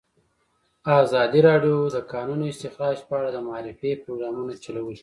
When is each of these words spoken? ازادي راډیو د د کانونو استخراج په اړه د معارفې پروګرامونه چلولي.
ازادي 1.01 1.39
راډیو 1.49 1.77
د 1.89 1.95
د 1.95 1.97
کانونو 2.11 2.43
استخراج 2.51 2.97
په 3.07 3.13
اړه 3.19 3.29
د 3.31 3.37
معارفې 3.47 3.91
پروګرامونه 4.03 4.51
چلولي. 4.63 4.97